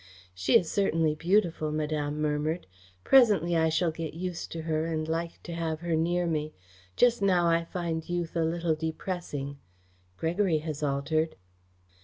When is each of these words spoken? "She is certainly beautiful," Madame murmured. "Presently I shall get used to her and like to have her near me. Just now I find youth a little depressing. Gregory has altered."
"She 0.33 0.57
is 0.57 0.67
certainly 0.71 1.13
beautiful," 1.13 1.71
Madame 1.71 2.19
murmured. 2.19 2.65
"Presently 3.03 3.55
I 3.55 3.69
shall 3.69 3.91
get 3.91 4.15
used 4.15 4.51
to 4.51 4.63
her 4.63 4.87
and 4.87 5.07
like 5.07 5.43
to 5.43 5.53
have 5.53 5.81
her 5.81 5.95
near 5.95 6.25
me. 6.25 6.53
Just 6.95 7.21
now 7.21 7.45
I 7.45 7.63
find 7.65 8.09
youth 8.09 8.35
a 8.35 8.43
little 8.43 8.73
depressing. 8.73 9.59
Gregory 10.17 10.57
has 10.57 10.81
altered." 10.81 11.35